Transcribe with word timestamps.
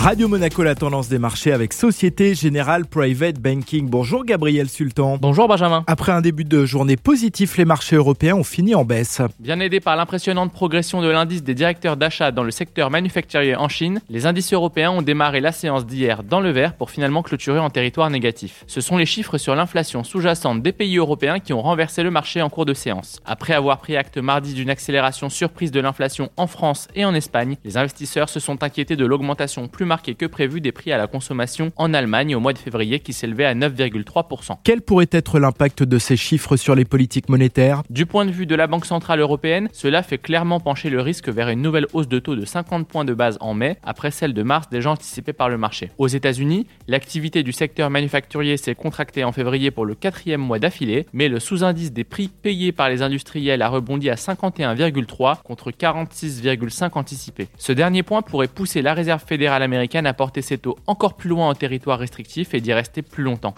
Radio 0.00 0.28
Monaco, 0.28 0.62
la 0.62 0.76
tendance 0.76 1.08
des 1.08 1.18
marchés 1.18 1.50
avec 1.50 1.72
Société 1.72 2.32
Générale 2.32 2.86
Private 2.86 3.40
Banking. 3.40 3.90
Bonjour 3.90 4.24
Gabriel 4.24 4.68
Sultan. 4.68 5.18
Bonjour 5.20 5.48
Benjamin. 5.48 5.82
Après 5.88 6.12
un 6.12 6.20
début 6.20 6.44
de 6.44 6.64
journée 6.64 6.96
positif, 6.96 7.56
les 7.56 7.64
marchés 7.64 7.96
européens 7.96 8.36
ont 8.36 8.44
fini 8.44 8.76
en 8.76 8.84
baisse. 8.84 9.20
Bien 9.40 9.58
aidés 9.58 9.80
par 9.80 9.96
l'impressionnante 9.96 10.52
progression 10.52 11.02
de 11.02 11.08
l'indice 11.08 11.42
des 11.42 11.54
directeurs 11.54 11.96
d'achat 11.96 12.30
dans 12.30 12.44
le 12.44 12.52
secteur 12.52 12.90
manufacturier 12.90 13.56
en 13.56 13.68
Chine, 13.68 14.00
les 14.08 14.24
indices 14.26 14.52
européens 14.52 14.92
ont 14.92 15.02
démarré 15.02 15.40
la 15.40 15.50
séance 15.50 15.84
d'hier 15.84 16.22
dans 16.22 16.38
le 16.38 16.52
vert 16.52 16.74
pour 16.74 16.92
finalement 16.92 17.24
clôturer 17.24 17.58
en 17.58 17.68
territoire 17.68 18.08
négatif. 18.08 18.62
Ce 18.68 18.80
sont 18.80 18.98
les 18.98 19.06
chiffres 19.06 19.36
sur 19.36 19.56
l'inflation 19.56 20.04
sous-jacente 20.04 20.62
des 20.62 20.72
pays 20.72 20.96
européens 20.96 21.40
qui 21.40 21.52
ont 21.52 21.60
renversé 21.60 22.04
le 22.04 22.12
marché 22.12 22.40
en 22.40 22.50
cours 22.50 22.66
de 22.66 22.74
séance. 22.74 23.20
Après 23.26 23.52
avoir 23.52 23.78
pris 23.78 23.96
acte 23.96 24.18
mardi 24.18 24.54
d'une 24.54 24.70
accélération 24.70 25.28
surprise 25.28 25.72
de 25.72 25.80
l'inflation 25.80 26.30
en 26.36 26.46
France 26.46 26.86
et 26.94 27.04
en 27.04 27.14
Espagne, 27.14 27.56
les 27.64 27.76
investisseurs 27.76 28.28
se 28.28 28.38
sont 28.38 28.62
inquiétés 28.62 28.94
de 28.94 29.04
l'augmentation 29.04 29.66
plus 29.66 29.87
marqué 29.88 30.14
que 30.14 30.26
prévu 30.26 30.60
des 30.60 30.70
prix 30.70 30.92
à 30.92 30.98
la 30.98 31.08
consommation 31.08 31.72
en 31.74 31.92
Allemagne 31.92 32.36
au 32.36 32.40
mois 32.40 32.52
de 32.52 32.58
février 32.58 33.00
qui 33.00 33.12
s'élevait 33.12 33.46
à 33.46 33.54
9,3%. 33.54 34.58
Quel 34.62 34.82
pourrait 34.82 35.08
être 35.10 35.40
l'impact 35.40 35.82
de 35.82 35.98
ces 35.98 36.16
chiffres 36.16 36.56
sur 36.56 36.76
les 36.76 36.84
politiques 36.84 37.28
monétaires? 37.28 37.82
Du 37.90 38.06
point 38.06 38.24
de 38.24 38.30
vue 38.30 38.46
de 38.46 38.54
la 38.54 38.68
Banque 38.68 38.86
Centrale 38.86 39.18
Européenne, 39.18 39.68
cela 39.72 40.04
fait 40.04 40.18
clairement 40.18 40.60
pencher 40.60 40.90
le 40.90 41.00
risque 41.00 41.28
vers 41.28 41.48
une 41.48 41.62
nouvelle 41.62 41.86
hausse 41.92 42.08
de 42.08 42.20
taux 42.20 42.36
de 42.36 42.44
50 42.44 42.86
points 42.86 43.04
de 43.04 43.14
base 43.14 43.38
en 43.40 43.54
mai, 43.54 43.78
après 43.82 44.10
celle 44.10 44.34
de 44.34 44.42
mars 44.42 44.68
déjà 44.70 44.90
anticipée 44.90 45.32
par 45.32 45.48
le 45.48 45.58
marché. 45.58 45.90
Aux 45.98 46.06
États-Unis, 46.06 46.66
l'activité 46.86 47.42
du 47.42 47.52
secteur 47.52 47.90
manufacturier 47.90 48.56
s'est 48.56 48.74
contractée 48.74 49.24
en 49.24 49.32
février 49.32 49.70
pour 49.70 49.86
le 49.86 49.94
quatrième 49.94 50.40
mois 50.40 50.58
d'affilée, 50.58 51.06
mais 51.12 51.28
le 51.28 51.40
sous-indice 51.40 51.92
des 51.92 52.04
prix 52.04 52.28
payés 52.28 52.72
par 52.72 52.88
les 52.90 53.02
industriels 53.02 53.62
a 53.62 53.68
rebondi 53.68 54.10
à 54.10 54.14
51,3 54.14 55.42
contre 55.42 55.70
46,5 55.70 56.90
anticipés. 56.94 57.48
Ce 57.56 57.72
dernier 57.72 58.02
point 58.02 58.22
pourrait 58.22 58.48
pousser 58.48 58.82
la 58.82 58.94
Réserve 58.94 59.24
fédérale 59.24 59.62
américaine 59.68 60.06
à 60.06 60.14
porter 60.14 60.42
ses 60.42 60.58
taux 60.58 60.76
encore 60.86 61.14
plus 61.14 61.30
loin 61.30 61.48
en 61.48 61.54
territoire 61.54 61.98
restrictif 61.98 62.54
et 62.54 62.60
d'y 62.60 62.72
rester 62.72 63.02
plus 63.02 63.22
longtemps. 63.22 63.54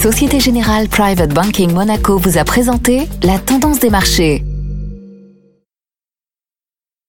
Société 0.00 0.40
Générale 0.40 0.88
Private 0.88 1.34
Banking 1.34 1.72
Monaco 1.72 2.18
vous 2.18 2.38
a 2.38 2.44
présenté 2.44 3.08
la 3.22 3.38
tendance 3.38 3.80
des 3.80 3.90
marchés. 3.90 4.44